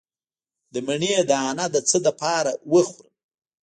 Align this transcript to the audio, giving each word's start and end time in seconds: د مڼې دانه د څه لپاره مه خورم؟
د 0.73 0.75
مڼې 0.87 1.13
دانه 1.29 1.65
د 1.73 1.75
څه 1.89 1.97
لپاره 2.07 2.51
مه 2.69 2.81
خورم؟ 2.89 3.09